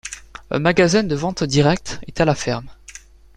Un 0.49 0.57
magasin 0.57 1.03
de 1.03 1.13
vente 1.13 1.43
directe 1.43 1.99
est 2.07 2.19
à 2.21 2.25
la 2.25 2.33
ferme. 2.33 2.71